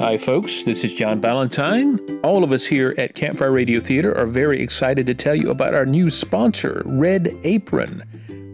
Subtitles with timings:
[0.00, 0.62] Hi, folks.
[0.62, 2.20] This is John Ballantyne.
[2.22, 5.74] All of us here at Campfire Radio Theater are very excited to tell you about
[5.74, 8.02] our new sponsor, Red Apron.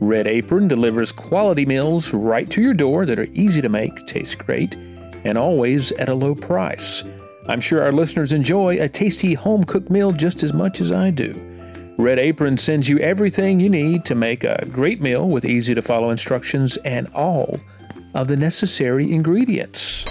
[0.01, 4.39] Red Apron delivers quality meals right to your door that are easy to make, taste
[4.39, 4.75] great,
[5.25, 7.05] and always at a low price.
[7.47, 11.13] I'm sure our listeners enjoy a tasty home cooked meal just as much as I
[11.13, 11.33] do.
[11.97, 15.83] Red Apron sends you everything you need to make a great meal with easy to
[15.83, 17.61] follow instructions and all
[18.15, 20.07] of the necessary ingredients.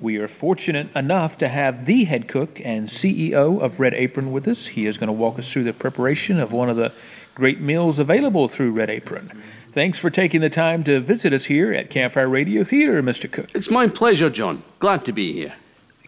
[0.00, 4.48] We are fortunate enough to have the head cook and CEO of Red Apron with
[4.48, 4.68] us.
[4.68, 6.92] He is going to walk us through the preparation of one of the
[7.34, 9.30] great meals available through Red Apron.
[9.72, 13.30] Thanks for taking the time to visit us here at Campfire Radio Theater, Mr.
[13.30, 13.50] Cook.
[13.54, 14.62] It's my pleasure, John.
[14.78, 15.54] Glad to be here.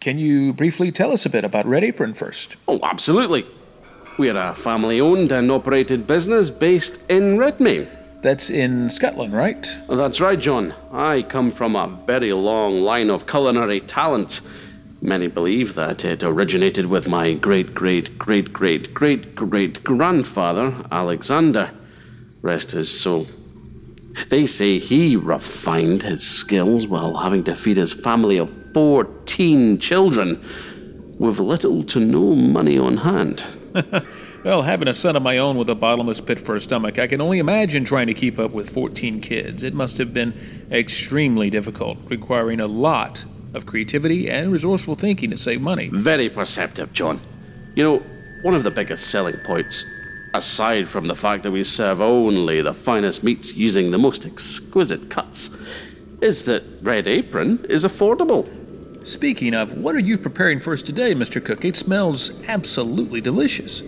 [0.00, 2.56] Can you briefly tell us a bit about Red Apron first?
[2.66, 3.44] Oh, absolutely.
[4.16, 7.86] We're a family owned and operated business based in Redmayne.
[8.22, 9.66] That's in Scotland, right?
[9.90, 10.72] That's right, John.
[10.90, 14.40] I come from a very long line of culinary talent.
[15.02, 21.72] Many believe that it originated with my great great great great great great grandfather, Alexander.
[22.40, 23.26] Rest his soul.
[24.28, 30.42] They say he refined his skills while having to feed his family of 14 children
[31.18, 33.44] with little to no money on hand.
[34.42, 37.06] Well, having a son of my own with a bottomless pit for a stomach, I
[37.06, 39.62] can only imagine trying to keep up with 14 kids.
[39.62, 40.32] It must have been
[40.70, 45.90] extremely difficult, requiring a lot of creativity and resourceful thinking to save money.
[45.92, 47.20] Very perceptive, John.
[47.74, 48.02] You know,
[48.40, 49.84] one of the biggest selling points,
[50.32, 55.10] aside from the fact that we serve only the finest meats using the most exquisite
[55.10, 55.50] cuts,
[56.22, 58.48] is that Red Apron is affordable.
[59.04, 61.42] Speaking of, what are you preparing for us today, Mr.
[61.42, 61.64] Cook?
[61.64, 63.82] It smells absolutely delicious.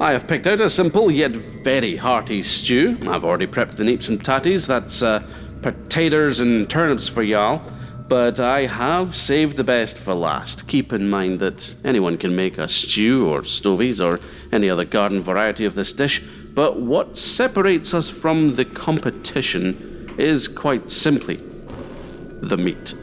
[0.00, 2.96] I have picked out a simple yet very hearty stew.
[3.08, 4.68] I've already prepped the neeps and tatties.
[4.68, 5.26] That's uh,
[5.62, 7.60] potatoes and turnips for y'all.
[8.08, 10.68] But I have saved the best for last.
[10.68, 14.20] Keep in mind that anyone can make a stew or stovies or
[14.52, 16.22] any other garden variety of this dish.
[16.54, 22.94] But what separates us from the competition is quite simply the meat.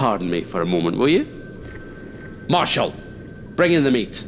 [0.00, 1.28] Pardon me for a moment, will you?
[2.48, 2.94] Marshall,
[3.54, 4.24] bring in the meat.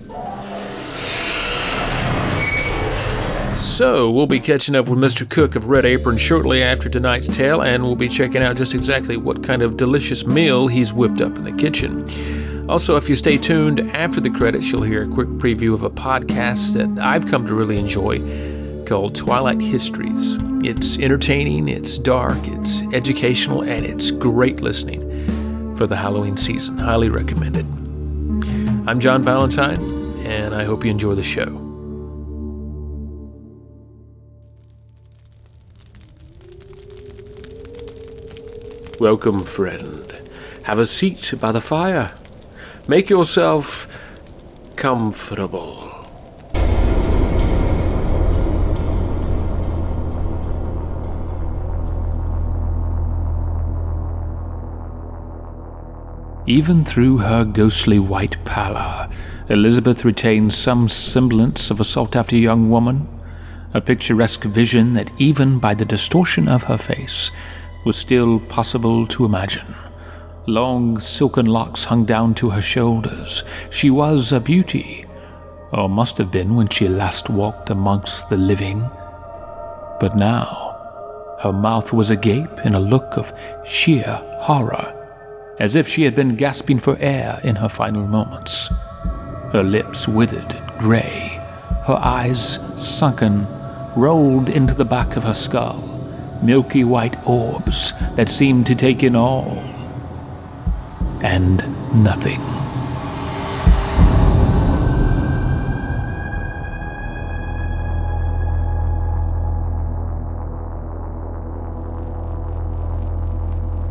[3.55, 5.27] So, we'll be catching up with Mr.
[5.27, 9.17] Cook of Red Apron shortly after tonight's tale, and we'll be checking out just exactly
[9.17, 12.05] what kind of delicious meal he's whipped up in the kitchen.
[12.69, 15.91] Also, if you stay tuned after the credits, you'll hear a quick preview of a
[15.91, 18.19] podcast that I've come to really enjoy
[18.85, 20.37] called Twilight Histories.
[20.63, 25.41] It's entertaining, it's dark, it's educational, and it's great listening
[25.77, 26.79] for the Halloween season.
[26.79, 27.67] Highly recommended.
[28.89, 29.83] I'm John Ballantyne,
[30.27, 31.59] and I hope you enjoy the show.
[38.99, 40.13] Welcome, friend.
[40.65, 42.15] Have a seat by the fire.
[42.87, 43.87] Make yourself
[44.77, 45.92] comfortable.
[56.47, 59.09] Even through her ghostly white pallor,
[59.49, 63.07] Elizabeth retains some semblance of a sought after young woman,
[63.75, 67.31] a picturesque vision that, even by the distortion of her face,
[67.85, 69.75] was still possible to imagine.
[70.47, 73.45] Long silken locks hung down to her shoulders.
[73.71, 75.05] She was a beauty,
[75.73, 78.81] or must have been when she last walked amongst the living.
[80.01, 83.33] But now, her mouth was agape in a look of
[83.65, 85.02] sheer horror,
[85.63, 88.67] as if she had been gasping for air in her final moments.
[89.53, 91.39] Her lips withered and gray,
[91.87, 93.47] her eyes sunken,
[93.95, 95.89] rolled into the back of her skull
[96.43, 99.63] milky white orbs that seemed to take in all
[101.23, 101.63] and
[102.03, 102.62] nothing.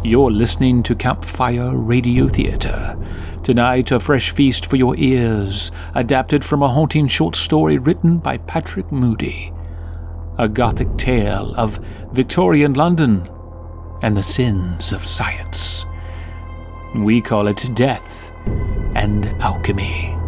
[0.03, 2.97] You're listening to Campfire Radio Theatre.
[3.43, 8.37] Tonight, a fresh feast for your ears, adapted from a haunting short story written by
[8.37, 9.53] Patrick Moody
[10.37, 11.77] a Gothic tale of
[12.13, 13.29] Victorian London
[14.01, 15.85] and the sins of science.
[16.95, 18.31] We call it Death
[18.95, 20.20] and Alchemy.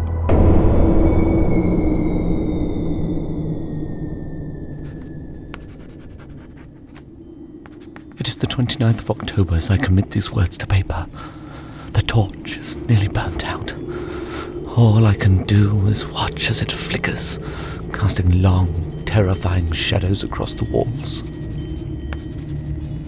[8.16, 11.08] It is the 29th of October as I commit these words to paper.
[11.94, 13.74] The torch is nearly burnt out.
[14.76, 17.40] All I can do is watch as it flickers,
[17.92, 21.24] casting long, terrifying shadows across the walls.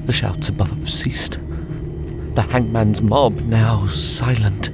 [0.07, 1.39] The shouts above have ceased.
[2.35, 4.71] The hangman's mob now silent.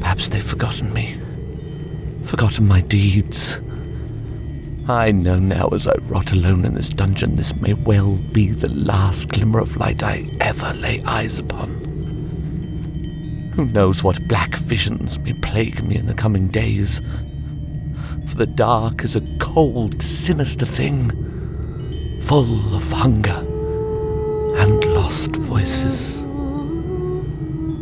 [0.00, 1.18] Perhaps they've forgotten me,
[2.24, 3.58] forgotten my deeds.
[4.86, 8.68] I know now as I rot alone in this dungeon, this may well be the
[8.68, 11.70] last glimmer of light I ever lay eyes upon.
[13.56, 17.00] Who knows what black visions may plague me in the coming days?
[18.26, 23.38] For the dark is a cold, sinister thing, full of hunger
[24.58, 26.20] and lost voices.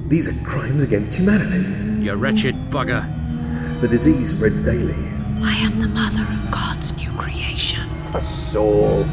[0.09, 1.65] These are crimes against humanity.
[2.05, 3.03] You wretched bugger.
[3.81, 5.12] The disease spreads daily.
[5.45, 7.89] I am the mother of God's new creation.
[8.15, 9.05] A soul.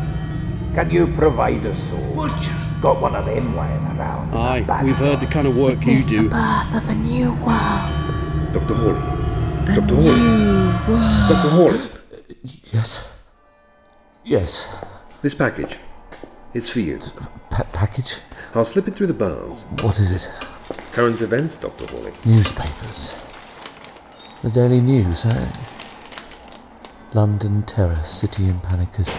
[0.76, 2.16] Can you provide a soul?
[2.16, 2.54] Butcher.
[2.82, 4.34] Got one of them lying around.
[4.36, 6.30] Aye, we've heard the kind of work you It's the do.
[6.30, 8.54] birth of a new world.
[8.54, 8.74] Dr.
[8.74, 9.76] Hawley.
[9.76, 9.96] Dr.
[9.96, 11.30] Hawley.
[11.34, 11.50] Dr.
[11.50, 11.80] Hawley.
[12.72, 13.18] Yes.
[14.24, 14.84] Yes.
[15.22, 15.76] This package.
[16.54, 17.00] It's for you.
[17.50, 18.20] Pa- package?
[18.56, 19.60] I'll slip it through the bars.
[19.84, 20.30] What is it?
[20.94, 21.86] Current events, Dr.
[21.88, 22.14] Hawley.
[22.26, 23.14] Newspapers.
[24.42, 25.52] The Daily News, eh?
[27.14, 29.16] London terror, city in panic is.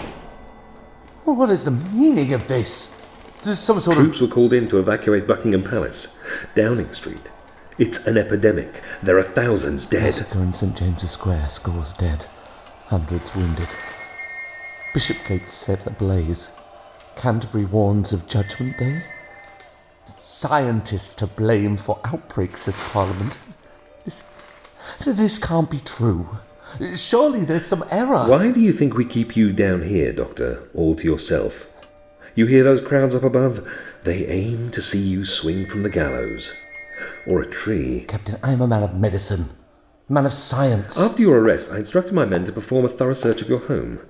[1.25, 2.97] Well, what is the meaning of this?
[3.41, 4.05] Is some sort of.
[4.05, 6.19] Troops were called in to evacuate Buckingham Palace.
[6.55, 7.23] Downing Street.
[7.79, 8.83] It's an epidemic.
[9.03, 10.03] There are thousands dead.
[10.03, 12.27] Massacre in St James's Square, scores dead,
[12.87, 13.69] hundreds wounded.
[14.93, 16.53] Bishopgate set ablaze.
[17.17, 19.03] Canterbury warns of Judgment Day.
[20.05, 23.39] Scientists to blame for outbreaks, says Parliament.
[24.05, 24.23] This,
[25.05, 26.29] this can't be true.
[26.95, 28.29] Surely there's some error.
[28.29, 31.67] Why do you think we keep you down here, Doctor, all to yourself?
[32.35, 33.69] You hear those crowds up above?
[34.05, 36.53] They aim to see you swing from the gallows.
[37.27, 38.05] Or a tree.
[38.09, 39.51] Captain, I am a man of medicine,
[40.09, 40.99] a man of science.
[40.99, 44.01] After your arrest, I instructed my men to perform a thorough search of your home.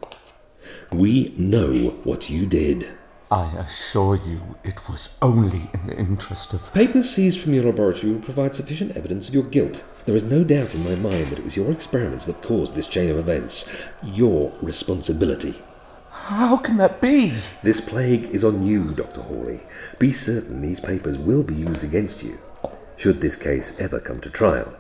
[0.93, 2.89] We know what you did.
[3.33, 6.75] I assure you, it was only in the interest of.
[6.75, 9.85] Papers seized from your laboratory will provide sufficient evidence of your guilt.
[10.05, 12.89] There is no doubt in my mind that it was your experiments that caused this
[12.89, 13.73] chain of events.
[14.03, 15.55] Your responsibility.
[16.11, 17.35] How can that be?
[17.63, 19.21] This plague is on you, Dr.
[19.21, 19.61] Hawley.
[20.01, 22.37] Be certain these papers will be used against you,
[22.97, 24.75] should this case ever come to trial.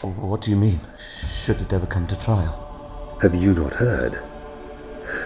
[0.00, 0.80] What do you mean?
[1.28, 3.18] Should it ever come to trial?
[3.20, 4.18] Have you not heard?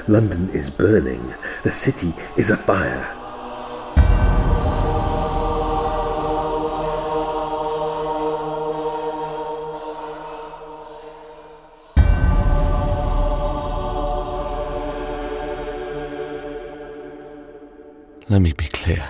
[0.08, 1.34] London is burning.
[1.62, 3.16] The city is afire.
[18.28, 19.04] Let me be clear.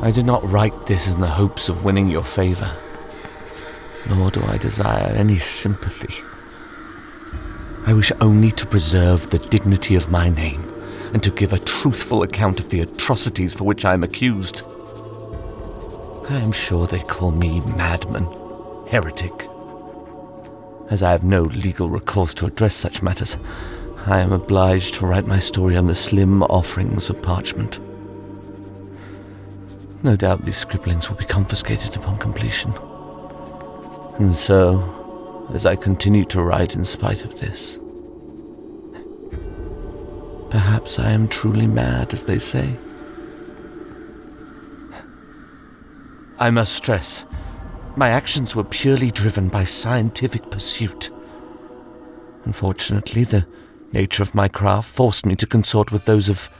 [0.00, 2.70] I did not write this in the hopes of winning your favor,
[4.08, 6.22] nor do I desire any sympathy.
[7.88, 10.60] I wish only to preserve the dignity of my name
[11.12, 14.62] and to give a truthful account of the atrocities for which I am accused.
[16.28, 18.26] I am sure they call me madman,
[18.88, 19.48] heretic.
[20.90, 23.36] As I have no legal recourse to address such matters,
[24.04, 27.78] I am obliged to write my story on the slim offerings of parchment.
[30.02, 32.72] No doubt these scribblings will be confiscated upon completion.
[34.18, 34.95] And so,
[35.52, 37.78] as I continue to write in spite of this,
[40.50, 42.76] perhaps I am truly mad, as they say.
[46.38, 47.24] I must stress,
[47.96, 51.10] my actions were purely driven by scientific pursuit.
[52.44, 53.46] Unfortunately, the
[53.92, 56.50] nature of my craft forced me to consort with those of,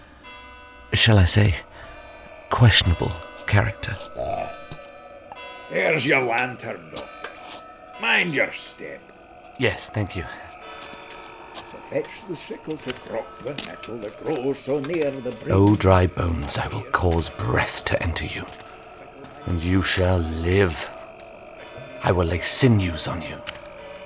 [0.95, 1.57] shall I say,
[2.49, 3.13] questionable
[3.47, 3.97] character.
[5.71, 7.16] There's your lantern, Doctor.
[8.01, 9.01] Mind your step.
[9.59, 10.25] Yes, thank you.
[11.67, 15.51] So fetch the sickle to crop the nettle that grows so near the brink.
[15.51, 18.45] O oh, dry bones, I will cause breath to enter you,
[19.47, 20.91] and you shall live.
[22.03, 23.39] I will lay sinews on you,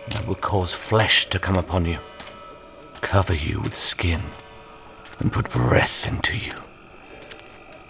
[0.07, 1.99] and I will cause flesh to come upon you,
[3.01, 4.23] cover you with skin,
[5.19, 6.55] and put breath into you,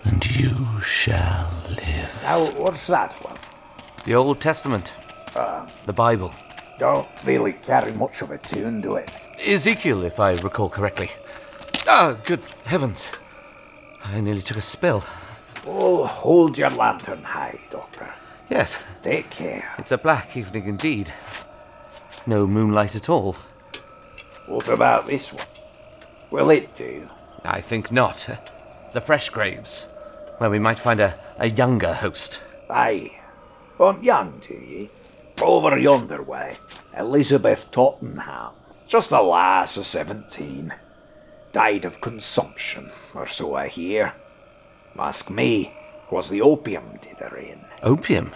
[0.05, 2.19] and you shall live.
[2.23, 3.37] Now, what's that one?
[4.05, 4.93] The Old Testament,
[5.35, 6.35] the Bible,
[6.79, 9.11] Don't really carry much of a tune, do it?
[9.45, 11.11] Ezekiel, if I recall correctly.
[11.87, 13.11] Ah, good heavens!
[14.05, 15.05] I nearly took a spill.
[15.67, 18.13] Oh, hold your lantern high, Doctor.
[18.49, 19.75] Yes, Take care.
[19.79, 21.13] It's a black evening indeed.
[22.27, 23.37] No moonlight at all.
[24.47, 25.47] What about this one?
[26.31, 27.09] Will it do?
[27.45, 28.29] I think not.
[28.93, 29.87] The fresh graves,
[30.39, 32.41] where we might find a, a younger host.
[32.69, 33.13] Aye.
[33.79, 34.91] Want young, do ye?
[35.43, 36.59] Over yonder way,
[36.97, 38.53] Elizabeth Tottenham,
[38.87, 40.75] just a lass of seventeen.
[41.53, 44.13] Died of consumption, or so I hear.
[44.99, 45.73] Ask me,
[46.11, 47.65] was the opium did her in.
[47.83, 48.35] Opium?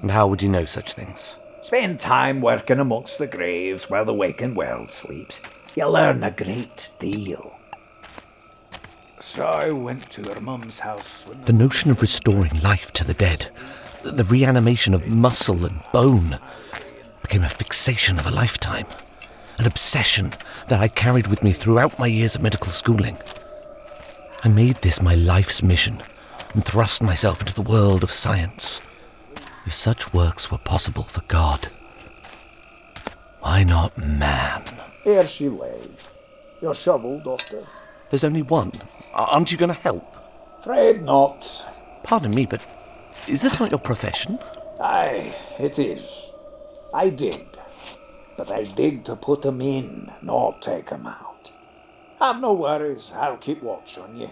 [0.00, 1.36] And how would you know such things?
[1.62, 5.40] Spend time working amongst the graves where the waking world sleeps.
[5.76, 7.54] You learn a great deal.
[9.20, 13.14] So I went to her mum's house when The notion of restoring life to the
[13.14, 13.50] dead,
[14.16, 16.38] the reanimation of muscle and bone,
[17.22, 18.86] became a fixation of a lifetime,
[19.58, 20.32] an obsession
[20.68, 23.18] that I carried with me throughout my years of medical schooling.
[24.44, 26.02] I made this my life's mission
[26.54, 28.80] and thrust myself into the world of science.
[29.66, 31.68] If such works were possible for God,
[33.40, 34.64] why not man?
[35.04, 35.80] Here she lay.
[36.60, 37.64] Your shovel, Doctor.
[38.10, 38.72] There's only one.
[39.14, 40.14] Aren't you going to help?
[40.64, 41.64] Fred not.
[42.02, 42.66] Pardon me, but
[43.28, 44.38] is this not your profession?
[44.80, 46.32] Aye, it is.
[46.94, 47.46] I dig.
[48.36, 51.50] But I dig to put 'em in, not take 'em out.
[52.20, 54.30] Have no worries, I'll keep watch on ye.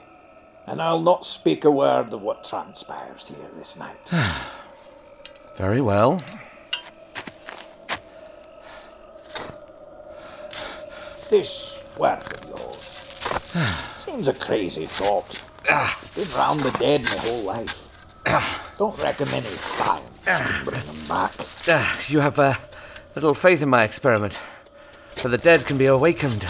[0.66, 4.10] And I'll not speak a word of what transpires here this night.
[5.56, 6.22] Very well.
[11.28, 12.78] this work of yours
[13.98, 15.42] seems a crazy thought.
[15.68, 15.98] Ah.
[16.14, 17.82] Been round the dead my whole life.
[18.78, 21.32] Don't reckon any science can bring back.
[21.66, 22.54] Ah, you have uh,
[23.14, 24.38] little faith in my experiment.
[25.14, 26.44] For the dead can be awakened,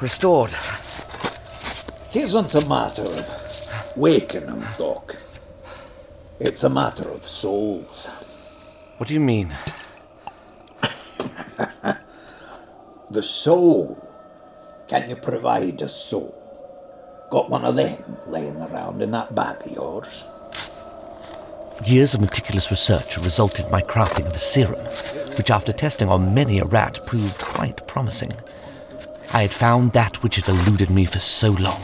[0.00, 0.52] restored.
[2.10, 5.16] It isn't a matter of waking them, Doc.
[6.38, 8.06] It's a matter of souls.
[8.98, 9.52] What do you mean?
[13.10, 13.98] The soul.
[14.88, 16.38] Can you provide a soul?
[17.30, 20.24] Got one of them laying around in that bag of yours?
[21.86, 24.84] Years of meticulous research resulted in my crafting of a serum,
[25.36, 28.32] which, after testing on many a rat, proved quite promising.
[29.32, 31.82] I had found that which had eluded me for so long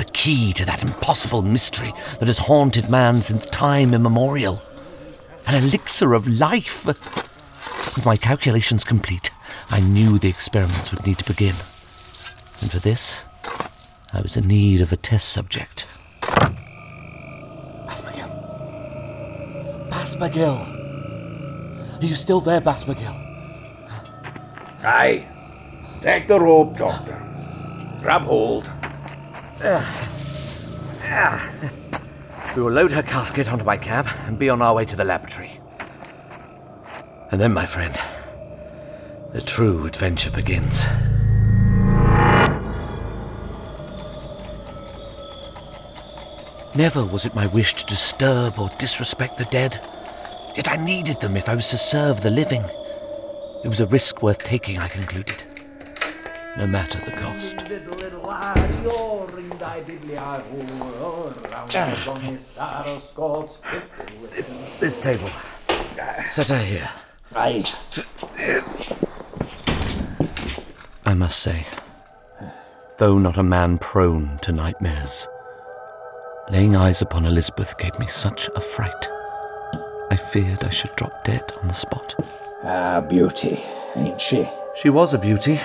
[0.00, 4.62] the key to that impossible mystery that has haunted man since time immemorial.
[5.46, 6.86] An elixir of life.
[6.86, 9.30] With my calculations complete,
[9.68, 11.54] I knew the experiments would need to begin.
[12.62, 13.26] And for this,
[14.14, 15.86] I was in need of a test subject.
[20.10, 22.02] Basmagill.
[22.02, 23.14] Are you still there, Basmagill?
[24.82, 25.24] Aye.
[26.00, 27.16] Take the rope, Doctor.
[28.00, 28.68] Grab hold.
[32.56, 35.04] We will load her casket onto my cab and be on our way to the
[35.04, 35.60] laboratory.
[37.30, 37.96] And then, my friend,
[39.32, 40.86] the true adventure begins.
[46.74, 49.80] Never was it my wish to disturb or disrespect the dead.
[50.56, 52.64] Yet I needed them if I was to serve the living.
[53.62, 55.42] It was a risk worth taking, I concluded.
[56.56, 57.58] No matter the cost.
[64.30, 65.30] This, this table.
[66.26, 66.90] Set her here.
[67.34, 67.64] Aye.
[71.06, 71.64] I must say,
[72.98, 75.28] though not a man prone to nightmares,
[76.50, 79.08] laying eyes upon Elizabeth gave me such a fright.
[80.10, 82.14] I feared I should drop dead on the spot.
[82.62, 83.60] Ah, beauty,
[83.96, 84.48] ain't she?
[84.76, 85.60] She was a beauty,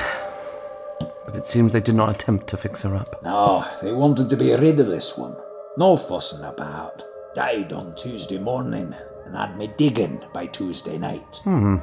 [1.26, 3.22] but it seems they did not attempt to fix her up.
[3.24, 5.36] No, they wanted to be rid of this one.
[5.78, 7.04] No fussing about.
[7.34, 11.42] Died on Tuesday morning and had me digging by Tuesday night.
[11.44, 11.78] Hmm,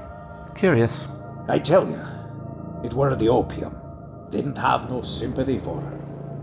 [0.55, 1.07] curious.
[1.49, 2.01] I tell you,
[2.85, 3.77] it were the opium.
[4.31, 5.99] Didn't have no sympathy for her.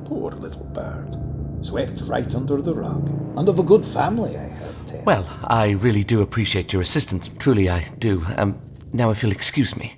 [0.05, 1.15] Poor little bird.
[1.61, 3.09] Swept right under the rug.
[3.37, 5.03] And of a good family, I heard tell.
[5.03, 7.27] Well, I really do appreciate your assistance.
[7.27, 8.25] Truly, I do.
[8.37, 8.61] Um,
[8.93, 9.95] now, if you'll excuse me,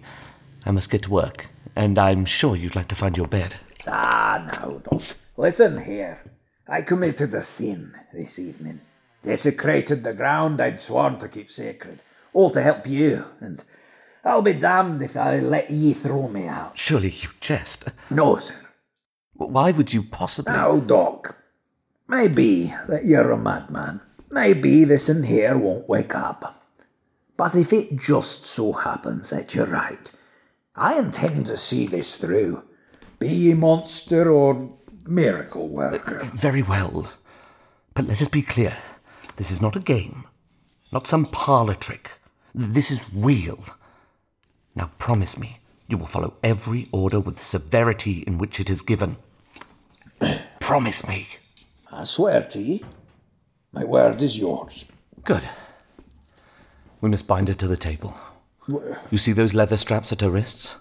[0.65, 3.55] I must get to work, and I'm sure you'd like to find your bed.
[3.87, 5.01] Ah, now, Doc.
[5.37, 6.21] Listen here.
[6.67, 8.81] I committed a sin this evening.
[9.21, 12.01] Desecrated the ground I'd sworn to keep sacred.
[12.33, 13.63] All to help you, and
[14.23, 16.77] I'll be damned if I let ye throw me out.
[16.77, 17.89] Surely you jest.
[18.09, 18.55] No, sir.
[19.33, 20.53] Why would you possibly?
[20.53, 21.37] Now, Doc.
[22.11, 24.01] Maybe that you're a madman.
[24.29, 26.61] Maybe this in here won't wake up.
[27.37, 30.11] But if it just so happens that you're right,
[30.75, 32.63] I intend to see this through.
[33.17, 36.23] Be ye monster or miracle worker.
[36.23, 37.09] Uh, very well.
[37.93, 38.75] But let us be clear.
[39.37, 40.25] This is not a game,
[40.91, 42.11] not some parlour trick.
[42.53, 43.63] This is real.
[44.75, 48.81] Now promise me you will follow every order with the severity in which it is
[48.81, 49.15] given.
[50.59, 51.29] promise me.
[51.91, 52.83] I swear to ye,
[53.73, 54.89] my word is yours.
[55.23, 55.47] Good.
[57.01, 58.17] We must bind her to the table.
[58.67, 60.77] You see those leather straps at her wrists?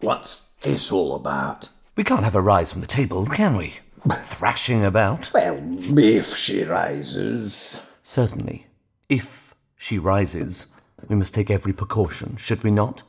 [0.00, 1.68] What's this all about?
[1.96, 3.74] We can't have her rise from the table, can we?
[4.22, 5.32] Thrashing about.
[5.34, 5.60] Well,
[5.98, 7.82] if she rises.
[8.02, 8.66] Certainly.
[9.08, 10.66] If she rises,
[11.08, 13.02] we must take every precaution, should we not?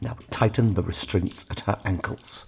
[0.00, 2.46] Now tighten the restraints at her ankles.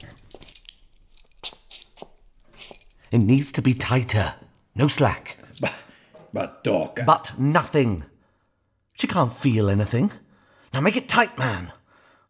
[3.11, 4.35] It needs to be tighter.
[4.75, 5.37] No slack.
[5.61, 5.75] But,
[6.33, 7.01] but Doc.
[7.07, 8.05] But nothing.
[8.95, 10.13] She can't feel anything.
[10.73, 11.73] Now make it tight, man.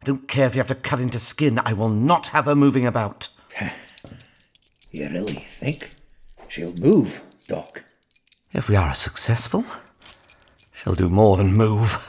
[0.02, 1.60] I don't care if you have to cut into skin.
[1.64, 3.28] I will not have her moving about.
[4.92, 5.90] You really think
[6.48, 7.84] she'll move, Doc?
[8.54, 9.66] If we are successful,
[10.72, 12.02] she'll do more than move.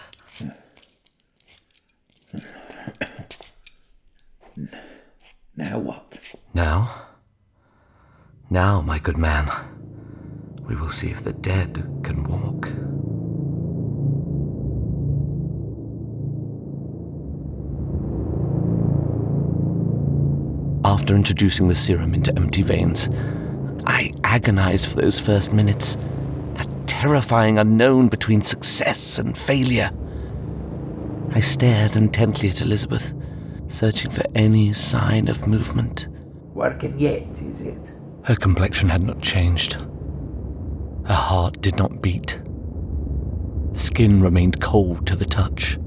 [5.58, 6.22] Now what?
[6.54, 7.07] Now?
[8.58, 9.52] Now, my good man,
[10.66, 12.66] we will see if the dead can walk.
[20.84, 23.10] After introducing the serum into empty veins,
[23.86, 25.96] I agonized for those first minutes.
[26.56, 29.92] That terrifying unknown between success and failure.
[31.30, 33.14] I stared intently at Elizabeth,
[33.68, 36.08] searching for any sign of movement.
[36.56, 37.94] Working yet, is it?
[38.28, 39.76] Her complexion had not changed.
[41.06, 42.42] Her heart did not beat.
[43.72, 45.78] Skin remained cold to the touch.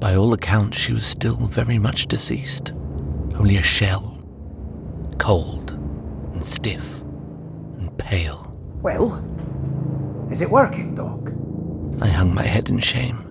[0.00, 2.72] By all accounts, she was still very much deceased.
[3.36, 4.18] Only a shell.
[5.18, 5.72] Cold
[6.32, 8.56] and stiff and pale.
[8.80, 9.22] Well,
[10.30, 11.30] is it working, Doc?
[12.00, 13.30] I hung my head in shame,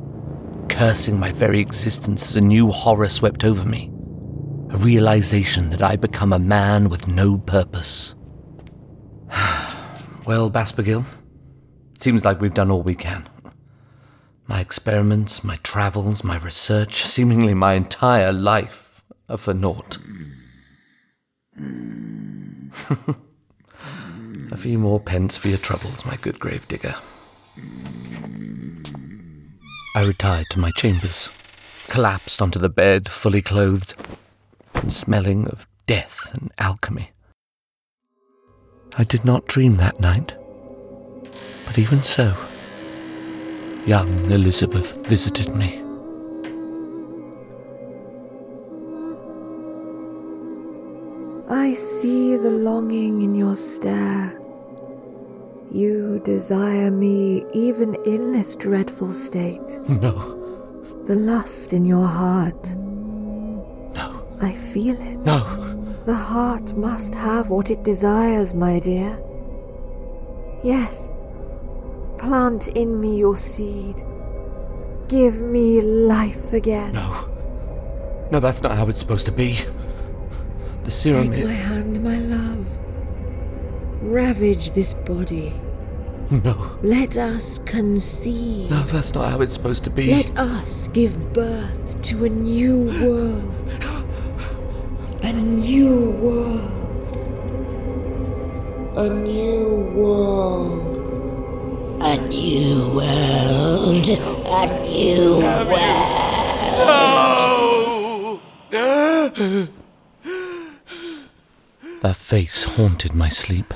[0.69, 3.91] cursing my very existence as a new horror swept over me.
[4.71, 8.15] A realization that I become a man with no purpose.
[10.25, 11.05] well, Baspergill,
[11.97, 13.27] seems like we've done all we can.
[14.47, 19.97] My experiments, my travels, my research, seemingly my entire life are for naught.
[24.51, 26.95] a few more pence for your troubles, my good grave digger.
[29.95, 31.29] I retired to my chambers,
[31.89, 33.95] collapsed onto the bed, fully clothed,
[34.91, 37.11] and smelling of death and alchemy.
[38.97, 40.35] I did not dream that night,
[41.65, 42.35] but even so,
[43.85, 45.77] young Elizabeth visited me.
[51.49, 54.37] I see the longing in your stare.
[55.71, 59.69] You desire me even in this dreadful state.
[59.87, 60.13] No,
[61.05, 62.75] The lust in your heart.
[64.41, 65.17] I feel it.
[65.25, 65.67] no.
[66.05, 69.19] The heart must have what it desires, my dear.
[70.63, 71.11] Yes.
[72.17, 74.01] Plant in me your seed.
[75.07, 76.93] Give me life again.
[76.93, 77.27] No.
[78.31, 79.59] No, that's not how it's supposed to be.
[80.83, 81.31] The serum.
[81.31, 82.65] Take my hand, my love.
[84.01, 85.53] Ravage this body.
[86.31, 86.79] No.
[86.81, 88.71] Let us conceive.
[88.71, 90.09] No, that's not how it's supposed to be.
[90.11, 93.30] Let us give birth to a new world.
[99.01, 100.95] A new world.
[102.03, 104.07] A new world.
[104.07, 105.71] A new world.
[112.03, 113.73] That face haunted my sleep.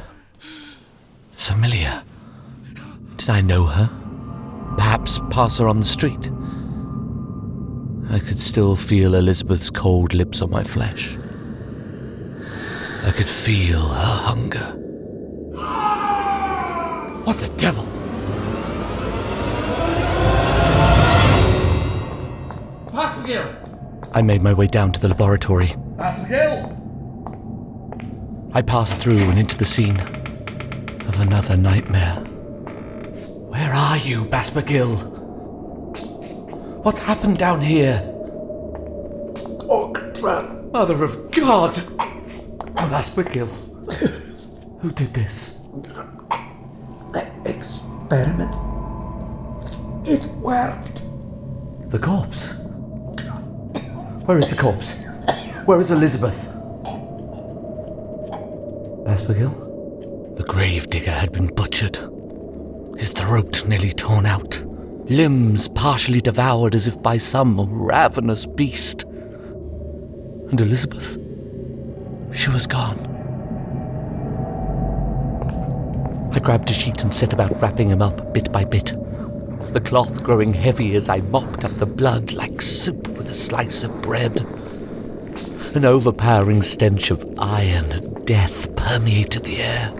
[1.31, 2.03] Familiar.
[3.17, 3.89] Did I know her?
[4.77, 6.29] Perhaps pass her on the street?
[8.11, 11.17] I could still feel Elizabeth's cold lips on my flesh.
[13.03, 14.84] I could feel her hunger.
[17.25, 17.83] What the devil?
[22.87, 23.45] Pasquill!
[24.13, 25.73] I made my way down to the laboratory.
[25.97, 26.71] Pasquill!
[28.53, 32.15] I passed through and into the scene of another nightmare.
[33.49, 34.95] Where are you, Baspergill?
[36.83, 38.11] What's happened down here?
[40.75, 41.71] Mother of God!
[42.75, 43.49] Baspergill.
[44.81, 45.67] Who did this?
[47.45, 48.55] The experiment.
[50.07, 51.03] It worked.
[51.91, 52.57] The corpse.
[54.25, 55.03] Where is the corpse?
[55.65, 56.49] Where is Elizabeth?
[59.05, 60.35] Baspergill?
[60.37, 61.97] The grave digger had been butchered.
[62.97, 64.59] His throat nearly torn out.
[65.07, 69.03] Limbs partially devoured as if by some ravenous beast.
[69.03, 71.19] And Elizabeth?
[72.33, 73.11] She was gone.
[76.33, 78.93] I grabbed a sheet and set about wrapping him up bit by bit.
[79.73, 83.83] the cloth growing heavy as I mopped up the blood like soup with a slice
[83.83, 84.37] of bread.
[85.75, 89.91] An overpowering stench of iron and death permeated the air.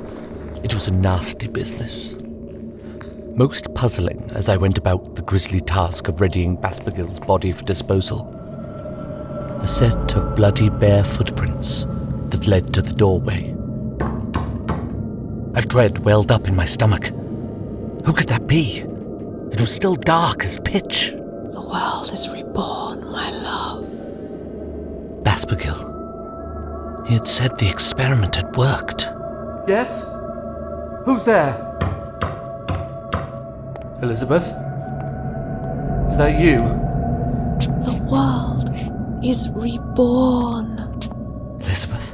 [0.64, 2.16] It was a nasty business.
[3.36, 8.28] Most puzzling as I went about the grisly task of readying Baspergill's body for disposal.
[9.62, 11.86] A set of bloody bare footprints
[12.30, 13.55] that led to the doorway.
[15.56, 17.08] A dread welled up in my stomach.
[18.06, 18.80] Who could that be?
[19.52, 21.12] It was still dark as pitch.
[21.12, 23.86] The world is reborn, my love.
[25.24, 27.08] Baspergill.
[27.08, 29.04] He had said the experiment had worked.
[29.68, 30.04] Yes?
[31.06, 31.56] Who's there?
[34.02, 34.44] Elizabeth?
[36.12, 36.58] Is that you?
[37.86, 38.72] The world
[39.24, 40.80] is reborn.
[41.62, 42.14] Elizabeth?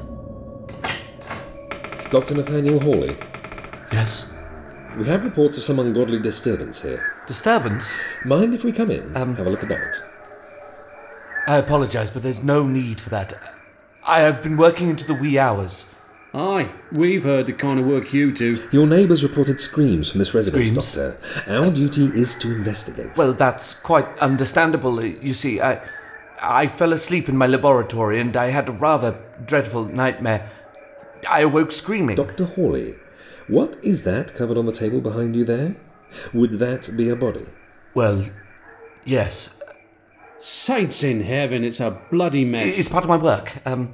[2.12, 2.36] Dr.
[2.36, 3.16] Nathaniel Hawley,
[3.92, 4.34] Yes.
[4.98, 7.14] we have reports of some ungodly disturbance here.
[7.28, 7.96] Disturbance?
[8.26, 9.16] Mind if we come in?
[9.16, 10.02] Um, have a look about.
[11.48, 13.34] I apologise, but there's no need for that.
[14.06, 15.90] I have been working into the wee hours.
[16.34, 18.66] Aye, we've heard the kind of work you do.
[18.72, 20.94] Your neighbours reported screams from this residence, Screams?
[20.96, 21.18] Doctor.
[21.48, 23.18] Our duty is to investigate.
[23.18, 25.00] Well, that's quite understandable.
[25.00, 25.82] Uh, You see, I,
[26.42, 30.50] I fell asleep in my laboratory and I had a rather dreadful nightmare.
[31.30, 32.16] I awoke screaming.
[32.16, 32.46] Dr.
[32.46, 32.96] Hawley,
[33.48, 35.76] what is that covered on the table behind you there?
[36.34, 37.46] Would that be a body?
[37.94, 38.26] Well,
[39.06, 39.60] yes.
[40.38, 42.80] Saints in heaven, it's a bloody mess.
[42.80, 43.66] It's part of my work.
[43.66, 43.94] Um,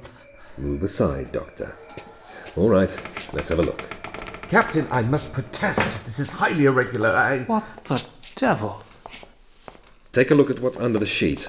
[0.56, 1.74] Move aside, Doctor.
[2.56, 2.90] All right,
[3.32, 3.82] let's have a look.
[4.48, 6.04] Captain, I must protest.
[6.04, 7.10] This is highly irregular.
[7.10, 7.40] I.
[7.40, 8.82] what the devil?
[10.12, 11.48] Take a look at what's under the sheet.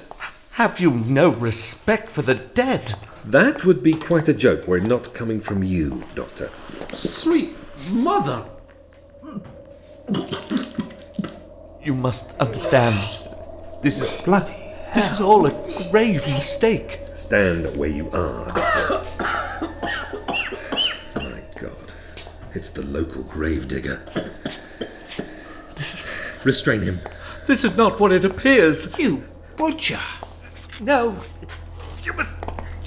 [0.51, 2.93] Have you no respect for the dead?
[3.23, 6.49] That would be quite a joke were it not coming from you, Doctor.
[6.91, 7.55] Sweet
[7.91, 8.45] mother!
[11.81, 12.97] You must understand.
[13.81, 14.55] This is bloody.
[14.93, 15.51] This is all a
[15.91, 16.99] grave mistake.
[17.13, 19.01] Stand where you are, Doctor.
[21.15, 21.93] My God,
[22.53, 24.01] it's the local gravedigger.
[26.43, 26.99] Restrain him.
[27.45, 28.97] This is not what it appears.
[28.99, 29.23] You
[29.55, 29.99] butcher!
[30.81, 31.15] No.
[32.03, 32.35] You must.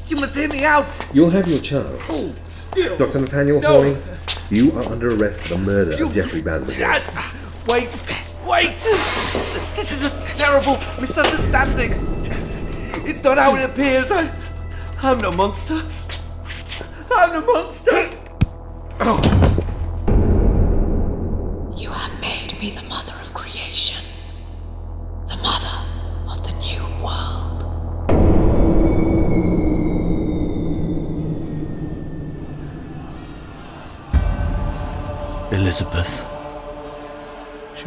[0.08, 0.86] You must hear me out.
[1.14, 2.06] You'll have your chance.
[2.10, 2.34] Oh
[2.72, 2.96] still.
[2.96, 3.20] Dr.
[3.20, 3.68] Nathaniel No.
[3.68, 3.96] Hawley,
[4.52, 7.02] you are under arrest for the murder of Jeffrey Basbergill.
[7.14, 7.34] Ah,
[7.68, 7.88] Wait.
[8.46, 8.76] Wait.
[9.76, 11.92] This is a terrible misunderstanding.
[13.08, 14.10] It's not how it appears.
[14.10, 14.30] I,
[15.02, 15.82] I'm no monster.
[17.14, 18.10] I'm no monster.
[19.04, 19.31] You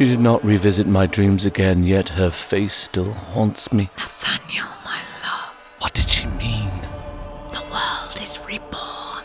[0.06, 3.90] She did not revisit my dreams again, yet her face still haunts me.
[3.98, 6.70] Nathaniel, my love, What did she mean?
[7.50, 9.24] the world is reborn.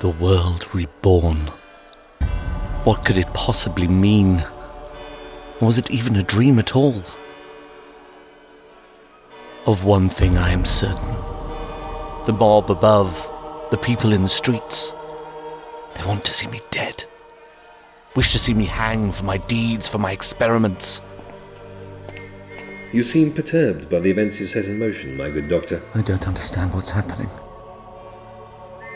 [0.00, 1.52] The world reborn.
[2.82, 4.44] What could it possibly mean?
[5.60, 7.04] Was it even a dream at all?
[9.66, 11.14] Of one thing I am certain
[12.26, 13.30] the mob above,
[13.70, 14.92] the people in the streets,
[15.94, 17.04] they want to see me dead.
[18.16, 21.00] Wish to see me hang for my deeds, for my experiments.
[22.92, 25.80] You seem perturbed by the events you set in motion, my good doctor.
[25.94, 27.28] I don't understand what's happening.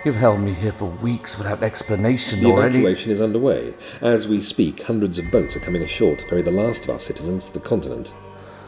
[0.04, 2.70] You've held me here for weeks without explanation The or any.
[2.80, 3.72] evacuation is underway.
[4.00, 6.98] As we speak, hundreds of boats are coming ashore to ferry the last of our
[7.00, 8.12] citizens to the continent.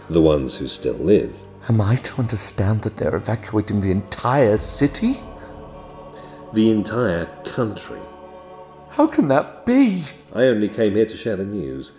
[0.08, 1.34] The ones who still live.
[1.68, 5.20] Am I to understand that they're evacuating the entire city?
[6.54, 7.98] The entire country.
[8.96, 10.04] How can that be?
[10.32, 11.92] I only came here to share the news.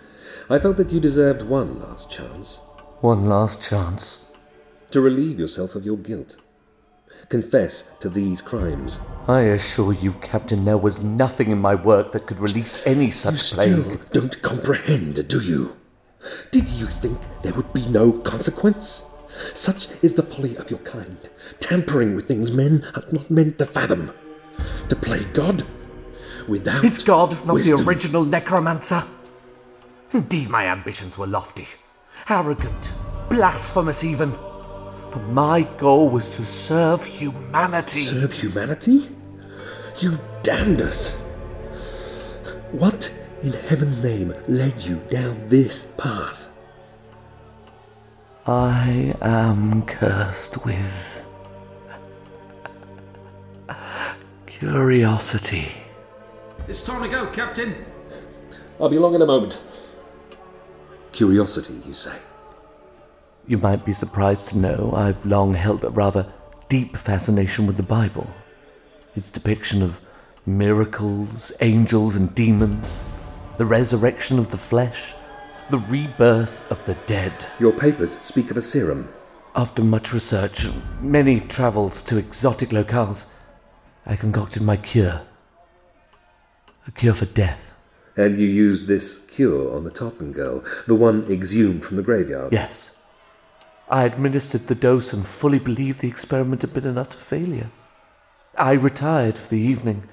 [0.50, 2.60] I felt that you deserved one last chance
[3.00, 4.32] One last chance.
[4.90, 6.36] to relieve yourself of your guilt.
[7.28, 9.00] Confess to these crimes.
[9.26, 13.34] I assure you, Captain, there was nothing in my work that could release any such
[13.34, 14.00] you Still claim.
[14.12, 15.76] don't comprehend, do you?
[16.50, 19.04] Did you think there would be no consequence?
[19.54, 21.28] Such is the folly of your kind,
[21.60, 24.10] tampering with things men are not meant to fathom.
[24.88, 25.62] To play God
[26.48, 27.76] without It's God, not wisdom.
[27.78, 29.04] the original necromancer.
[30.12, 31.68] Indeed, my ambitions were lofty,
[32.28, 32.92] arrogant,
[33.28, 34.30] blasphemous even.
[35.10, 38.00] But my goal was to serve humanity.
[38.00, 39.08] Serve humanity?
[40.00, 41.14] You damned us.
[42.72, 46.46] What in heaven's name led you down this path?
[48.46, 51.26] I am cursed with
[54.46, 55.72] curiosity.
[56.68, 57.86] It's time to go, Captain.
[58.78, 59.62] I'll be along in a moment.
[61.12, 62.18] curiosity, you say?
[63.46, 66.30] You might be surprised to know I've long held a rather
[66.68, 68.28] deep fascination with the Bible.
[69.16, 70.02] Its depiction of
[70.44, 73.00] miracles, angels, and demons,
[73.56, 75.14] the resurrection of the flesh,
[75.70, 77.32] the rebirth of the dead.
[77.58, 79.08] Your papers speak of a serum.
[79.56, 83.24] After much research and many travels to exotic locales,
[84.04, 85.22] I concocted my cure.
[86.88, 87.74] A cure for death.
[88.16, 92.52] And you used this cure on the Totten girl, the one exhumed from the graveyard?
[92.52, 92.96] Yes.
[93.90, 97.70] I administered the dose and fully believed the experiment had been an utter failure.
[98.56, 100.08] I retired for the evening.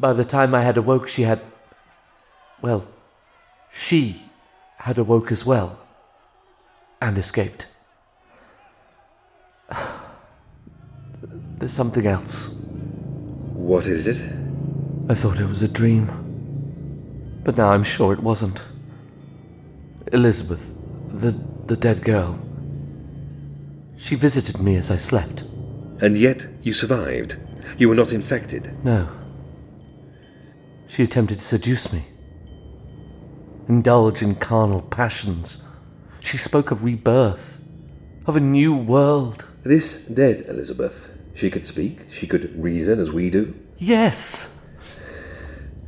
[0.00, 1.40] By the time I had awoke, she had.
[2.60, 2.88] Well,
[3.70, 4.22] she
[4.78, 5.78] had awoke as well.
[7.00, 7.66] And escaped.
[11.22, 12.48] There's something else.
[13.54, 14.47] What is it?
[15.10, 17.40] I thought it was a dream.
[17.42, 18.60] But now I'm sure it wasn't.
[20.12, 20.74] Elizabeth,
[21.08, 21.30] the,
[21.64, 22.38] the dead girl.
[23.96, 25.44] She visited me as I slept.
[26.00, 27.36] And yet you survived.
[27.78, 28.84] You were not infected.
[28.84, 29.08] No.
[30.88, 32.04] She attempted to seduce me,
[33.66, 35.62] indulge in carnal passions.
[36.20, 37.62] She spoke of rebirth,
[38.26, 39.44] of a new world.
[39.62, 43.54] This dead Elizabeth, she could speak, she could reason as we do.
[43.78, 44.57] Yes.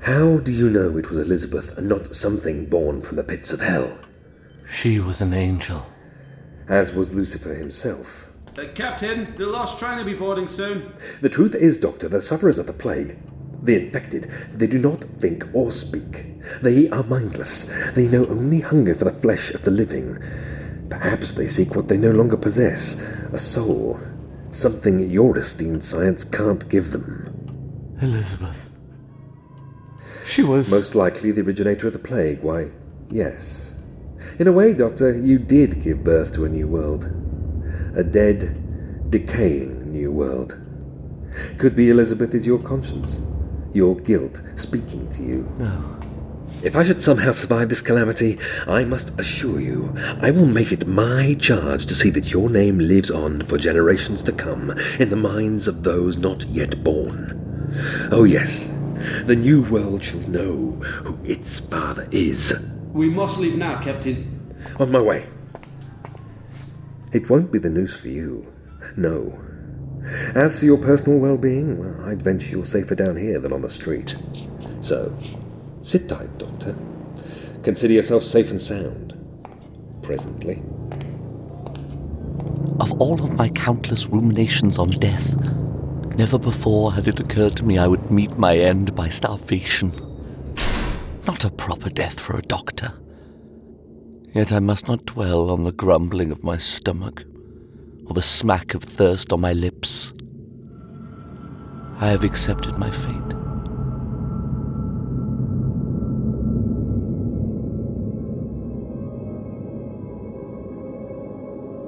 [0.02, 3.60] How do you know it was Elizabeth and not something born from the pits of
[3.60, 3.98] hell?
[4.70, 5.84] She was an angel.
[6.68, 8.26] As was Lucifer himself.
[8.56, 10.92] Uh, Captain, the last train will be boarding soon.
[11.20, 13.18] The truth is, Doctor, the sufferers of the plague,
[13.62, 16.26] the infected, they do not think or speak.
[16.62, 17.64] They are mindless.
[17.92, 20.16] They know only hunger for the flesh of the living.
[20.88, 22.94] Perhaps they seek what they no longer possess
[23.32, 24.00] a soul.
[24.48, 27.96] Something your esteemed science can't give them.
[28.00, 28.70] Elizabeth.
[30.24, 30.70] She was.
[30.70, 32.42] Most likely the originator of the plague.
[32.42, 32.70] Why,
[33.10, 33.74] yes.
[34.38, 37.04] In a way, Doctor, you did give birth to a new world.
[37.96, 40.56] A dead, decaying new world.
[41.58, 43.22] Could be Elizabeth is your conscience,
[43.72, 45.48] your guilt speaking to you.
[45.58, 45.96] No.
[46.62, 50.86] If I should somehow survive this calamity, I must assure you, I will make it
[50.86, 55.16] my charge to see that your name lives on for generations to come in the
[55.16, 58.08] minds of those not yet born.
[58.12, 58.68] Oh, yes,
[59.24, 60.72] the new world shall know
[61.04, 62.52] who its father is.
[62.92, 64.36] We must leave now, Captain.
[64.78, 65.26] On my way.
[67.12, 68.52] It won't be the noose for you.
[68.96, 69.38] No.
[70.34, 73.62] As for your personal well being, well, I'd venture you're safer down here than on
[73.62, 74.16] the street.
[74.80, 75.16] So,
[75.82, 76.74] sit tight, Doctor.
[77.62, 79.14] Consider yourself safe and sound.
[80.02, 80.62] Presently.
[82.80, 85.34] Of all of my countless ruminations on death,
[86.16, 89.92] never before had it occurred to me I would meet my end by starvation.
[91.26, 92.92] Not a proper death for a doctor.
[94.34, 97.24] Yet I must not dwell on the grumbling of my stomach
[98.06, 100.12] or the smack of thirst on my lips.
[102.00, 103.34] I have accepted my fate.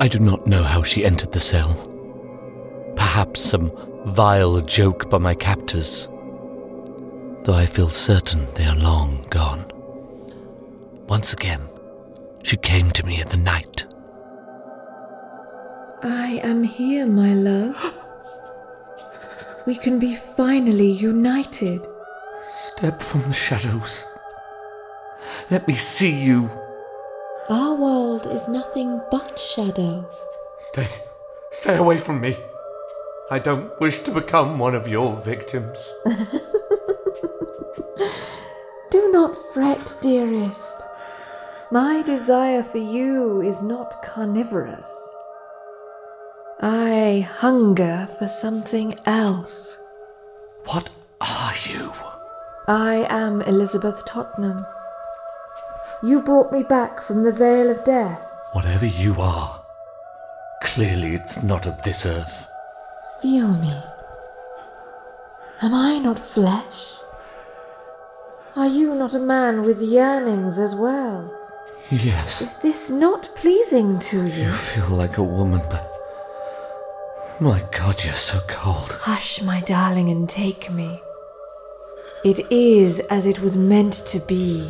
[0.01, 1.75] I do not know how she entered the cell.
[2.97, 3.71] Perhaps some
[4.07, 6.09] vile joke by my captors,
[7.45, 9.65] though I feel certain they are long gone.
[11.09, 11.61] Once again,
[12.43, 13.87] she came to me in the night.
[16.03, 17.77] I am here, my love.
[19.67, 21.87] We can be finally united.
[22.77, 24.05] Step from the shadows.
[25.51, 26.51] Let me see you.
[27.49, 30.09] Our world is nothing but shadow.
[30.73, 30.89] Stay.
[31.53, 32.37] Stay away from me.
[33.33, 35.91] I don't wish to become one of your victims.
[38.91, 40.77] Do not fret, dearest.
[41.71, 45.15] My desire for you is not carnivorous.
[46.61, 49.79] I hunger for something else.
[50.67, 50.91] What
[51.23, 51.91] are you?
[52.69, 54.67] I am Elizabeth Tottenham.
[56.03, 58.31] You brought me back from the Vale of Death.
[58.53, 59.65] Whatever you are,
[60.63, 62.49] clearly it's not of this earth.
[63.23, 63.73] Feel me.
[65.63, 66.97] Am I not flesh?
[68.57, 71.33] Are you not a man with yearnings as well?
[71.89, 72.43] Yes.
[72.43, 74.47] Is this not pleasing to you?
[74.47, 75.89] You feel like a woman, but.
[77.41, 78.91] My god, you're so cold.
[79.03, 81.01] Hush, my darling, and take me.
[82.25, 84.69] It is as it was meant to be.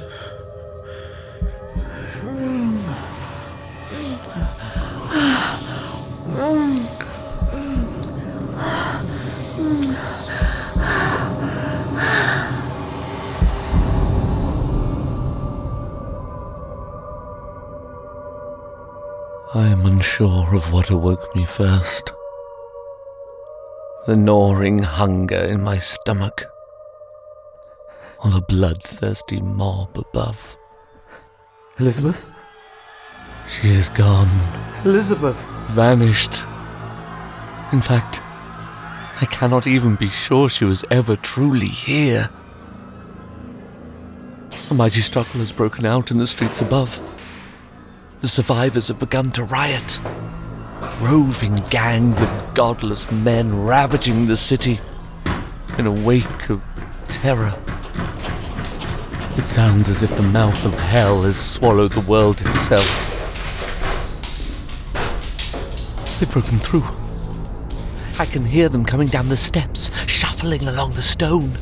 [20.12, 22.12] Unsure of what awoke me first.
[24.06, 26.44] The gnawing hunger in my stomach,
[28.22, 30.58] or the bloodthirsty mob above.
[31.78, 32.30] Elizabeth?
[33.48, 34.28] She is gone,
[34.84, 35.48] Elizabeth!
[35.68, 36.42] vanished.
[37.72, 38.20] In fact,
[39.22, 42.28] I cannot even be sure she was ever truly here.
[44.70, 47.00] A mighty struggle has broken out in the streets above.
[48.22, 49.98] The survivors have begun to riot.
[51.00, 54.78] Roving gangs of godless men ravaging the city
[55.76, 56.62] in a wake of
[57.08, 57.52] terror.
[59.36, 62.86] It sounds as if the mouth of hell has swallowed the world itself.
[66.20, 66.84] They've broken through.
[68.20, 71.58] I can hear them coming down the steps, shuffling along the stone.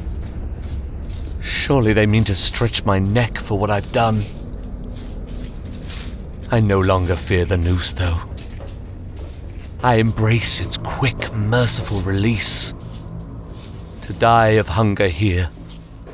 [1.41, 4.23] Surely they mean to stretch my neck for what I've done.
[6.53, 8.19] I no longer fear the noose, though.
[9.85, 12.75] I embrace its quick, merciful release.
[14.07, 15.49] To die of hunger here,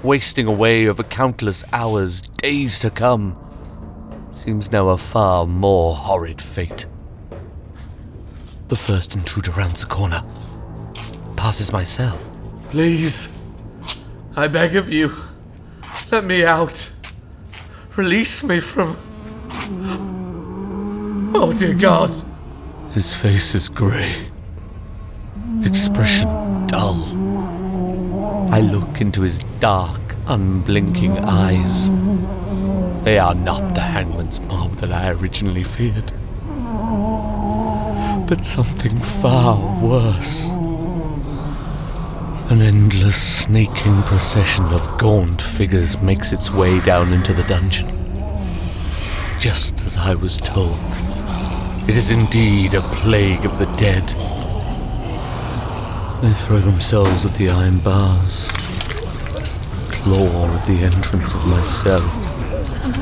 [0.02, 3.34] wasting away over countless hours, days to come,
[4.32, 6.84] seems now a far more horrid fate.
[8.68, 10.22] The first intruder rounds the corner,
[11.36, 12.20] passes my cell.
[12.70, 13.34] Please,
[14.36, 15.16] I beg of you,
[16.10, 16.90] let me out.
[17.96, 18.96] Release me from.
[21.34, 22.12] Oh, dear God.
[22.92, 24.28] His face is grey,
[25.62, 26.28] expression
[26.66, 27.04] dull.
[28.52, 31.90] I look into his dark, unblinking eyes.
[33.04, 36.12] They are not the hangman's mob that I originally feared,
[38.26, 40.50] but something far worse.
[42.50, 47.88] An endless, snaking procession of gaunt figures makes its way down into the dungeon.
[49.38, 50.78] Just as I was told.
[51.88, 54.02] It is indeed a plague of the dead.
[56.20, 58.48] They throw themselves at the iron bars,
[59.92, 62.02] claw at the entrance of my cell.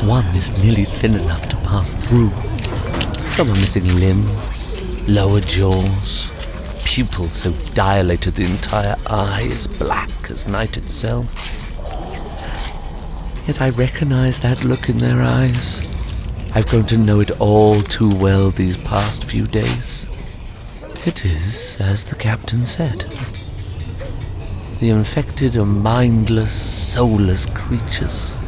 [0.07, 2.29] One is nearly thin enough to pass through.
[3.37, 6.31] Some are missing limbs, lower jaws,
[6.85, 11.25] pupils so dilated the entire eye is black as night itself.
[13.49, 15.94] Yet I recognize that look in their eyes.
[16.57, 20.07] I've grown to know it all too well these past few days.
[21.05, 23.01] It is as the captain said.
[24.79, 28.38] The infected are mindless, soulless creatures.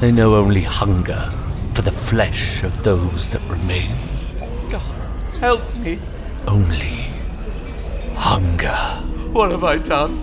[0.00, 1.30] They know only hunger
[1.74, 3.94] for the flesh of those that remain.
[4.70, 4.80] God,
[5.40, 5.98] help me.
[6.48, 7.10] Only
[8.14, 8.78] hunger.
[9.32, 10.16] What have I done?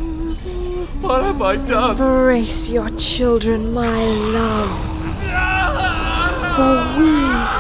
[1.02, 1.92] What have I done?
[1.92, 4.87] Embrace your children, my love.
[6.58, 6.64] For
[6.98, 7.12] we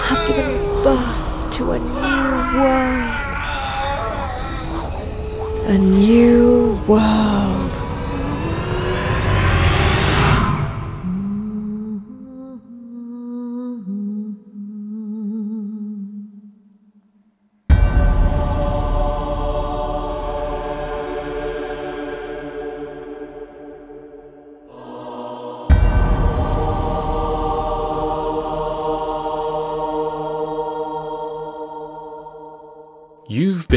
[0.09, 3.13] have given birth to a new world.
[5.67, 7.46] A new world.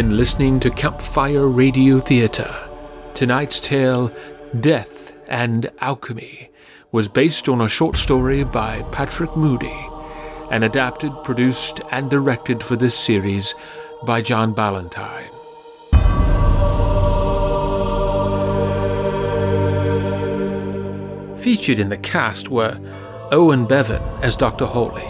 [0.01, 2.71] Been listening to Campfire Radio Theatre.
[3.13, 4.11] Tonight's tale,
[4.59, 6.49] Death and Alchemy,
[6.91, 9.89] was based on a short story by Patrick Moody
[10.51, 13.55] and adapted, produced, and directed for this series
[14.07, 15.29] by John Ballantyne.
[21.37, 22.81] Featured in the cast were
[23.33, 24.65] Owen Bevan as Dr.
[24.65, 25.03] Hawley,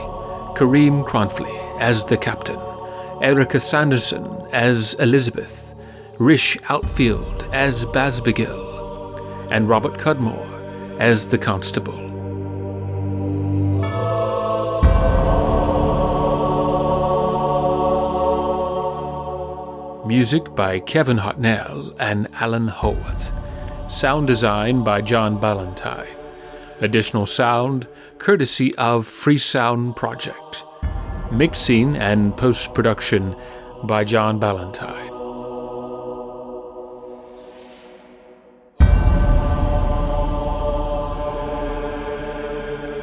[0.59, 2.59] Kareem Cronfley as the Captain,
[3.20, 5.74] Erica Sanderson as Elizabeth,
[6.18, 11.99] Rish Outfield as Basbigill, and Robert Cudmore as the Constable.
[20.07, 23.32] Music by Kevin Hartnell and Alan Howarth.
[23.88, 26.16] Sound design by John Ballantyne.
[26.80, 27.86] Additional sound
[28.18, 30.64] courtesy of Free Sound Project.
[31.33, 33.35] Mixing and post production
[33.85, 35.09] by John Ballantyne.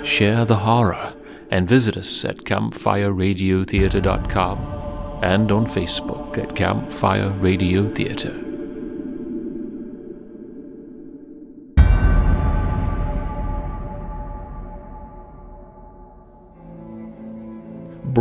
[0.05, 1.15] Share the horror
[1.51, 4.59] and visit us at campfireradiotheatre.com
[5.23, 8.46] and on Facebook at Campfire Radio Theatre.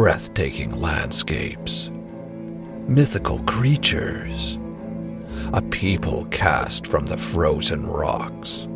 [0.07, 1.91] Breathtaking landscapes,
[2.87, 4.57] mythical creatures,
[5.53, 8.69] a people cast from the frozen rocks.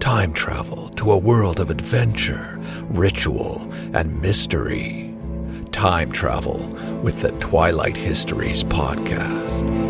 [0.00, 2.58] Time travel to a world of adventure,
[2.88, 5.14] ritual, and mystery.
[5.70, 6.66] Time travel
[7.00, 9.83] with the Twilight Histories podcast.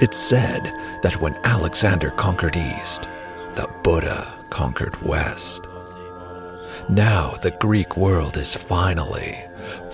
[0.00, 0.64] It's said
[1.02, 3.02] that when Alexander conquered East,
[3.54, 5.60] the Buddha conquered West.
[6.88, 9.38] Now the Greek world is finally,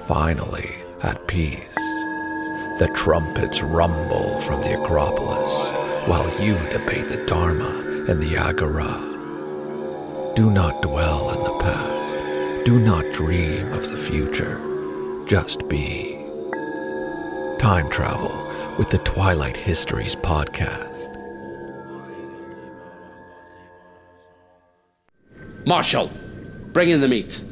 [0.09, 1.75] finally at peace.
[2.79, 8.99] The trumpets rumble from the Acropolis while you debate the Dharma in the Agora.
[10.35, 12.65] Do not dwell in the past.
[12.65, 14.59] Do not dream of the future.
[15.27, 16.17] Just be.
[17.59, 20.87] Time travel with the Twilight Histories podcast.
[25.67, 26.11] Marshal,
[26.73, 27.43] bring in the meat.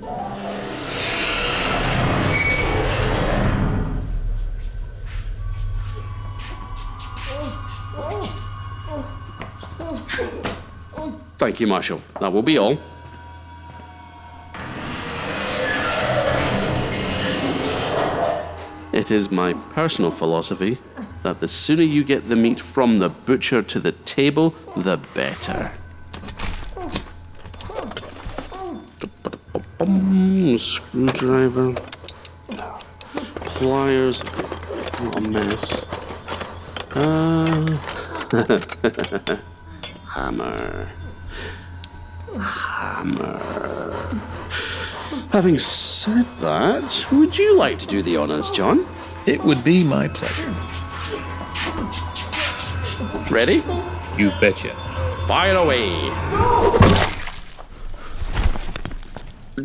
[11.37, 12.03] Thank you, Marshal.
[12.21, 12.79] That will be all.
[18.93, 20.79] It is my personal philosophy
[21.23, 25.73] that the sooner you get the meat from the butcher to the table, the better.
[30.59, 31.75] Screwdriver,
[33.45, 35.87] pliers, what a mess.
[36.95, 37.79] Uh,
[40.15, 40.89] hammer,
[42.41, 43.59] hammer.
[45.31, 48.87] Having said that, would you like to do the honors, John?
[49.27, 50.55] It would be my pleasure.
[53.31, 53.63] Ready?
[54.17, 54.75] You betcha.
[55.27, 56.11] Fire away.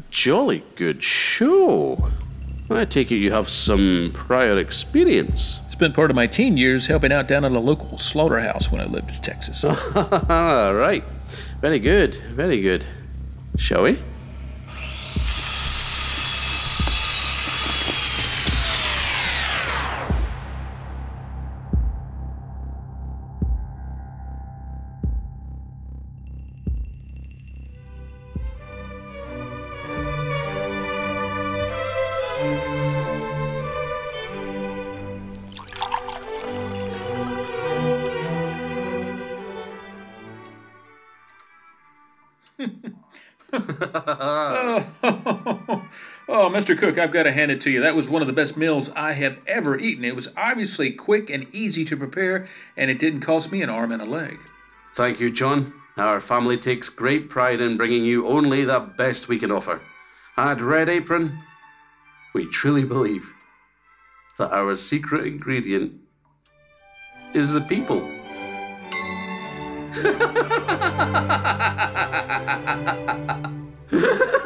[0.09, 2.09] Jolly good show.
[2.69, 5.61] I take it you have some prior experience.
[5.69, 8.85] Spent part of my teen years helping out down at a local slaughterhouse when I
[8.85, 9.63] lived in Texas.
[9.95, 11.03] right.
[11.61, 12.15] Very good.
[12.15, 12.83] Very good.
[13.57, 13.99] Shall we?
[46.33, 46.75] Oh, Mr.
[46.75, 47.79] Cook, I've got to hand it to you.
[47.79, 50.03] That was one of the best meals I have ever eaten.
[50.03, 53.91] It was obviously quick and easy to prepare, and it didn't cost me an arm
[53.91, 54.39] and a leg.
[54.95, 55.73] Thank you, John.
[55.95, 59.79] Our family takes great pride in bringing you only the best we can offer.
[60.35, 61.37] At Red Apron,
[62.33, 63.31] we truly believe
[64.39, 65.93] that our secret ingredient
[67.35, 68.09] is the people.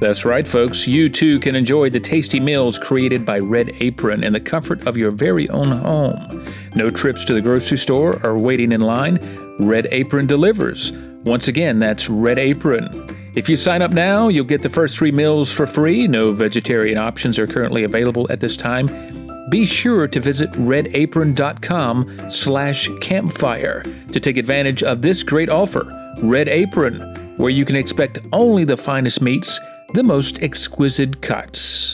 [0.00, 0.88] That's right, folks.
[0.88, 4.96] You too can enjoy the tasty meals created by Red Apron in the comfort of
[4.96, 6.44] your very own home.
[6.74, 9.18] No trips to the grocery store or waiting in line.
[9.58, 10.92] Red Apron delivers.
[11.24, 12.88] Once again, that's Red Apron.
[13.36, 16.08] If you sign up now, you'll get the first three meals for free.
[16.08, 18.88] No vegetarian options are currently available at this time.
[19.50, 23.82] Be sure to visit redapron.com slash campfire
[24.12, 25.84] to take advantage of this great offer.
[26.22, 29.60] Red Apron, where you can expect only the finest meats
[29.92, 31.89] the most exquisite cuts.